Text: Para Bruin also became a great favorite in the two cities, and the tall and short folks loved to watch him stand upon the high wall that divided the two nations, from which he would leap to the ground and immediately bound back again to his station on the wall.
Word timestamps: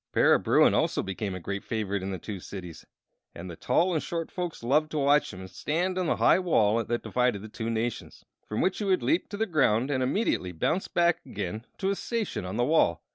Para 0.13 0.39
Bruin 0.39 0.73
also 0.73 1.03
became 1.03 1.35
a 1.35 1.39
great 1.39 1.63
favorite 1.63 2.01
in 2.01 2.09
the 2.09 2.17
two 2.17 2.39
cities, 2.39 2.87
and 3.35 3.51
the 3.51 3.55
tall 3.55 3.93
and 3.93 4.01
short 4.01 4.31
folks 4.31 4.63
loved 4.63 4.89
to 4.89 4.97
watch 4.97 5.31
him 5.31 5.47
stand 5.47 5.95
upon 5.95 6.07
the 6.07 6.15
high 6.15 6.39
wall 6.39 6.83
that 6.83 7.03
divided 7.03 7.43
the 7.43 7.47
two 7.49 7.69
nations, 7.69 8.25
from 8.47 8.61
which 8.61 8.79
he 8.79 8.83
would 8.83 9.03
leap 9.03 9.29
to 9.29 9.37
the 9.37 9.45
ground 9.45 9.91
and 9.91 10.01
immediately 10.01 10.51
bound 10.53 10.87
back 10.95 11.23
again 11.23 11.65
to 11.77 11.89
his 11.89 11.99
station 11.99 12.45
on 12.45 12.57
the 12.57 12.65
wall. 12.65 13.03